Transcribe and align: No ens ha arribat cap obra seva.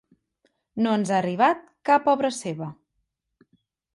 No 0.85 0.93
ens 0.99 1.09
ha 1.11 1.15
arribat 1.23 1.61
cap 1.89 2.09
obra 2.15 2.33
seva. 2.39 2.73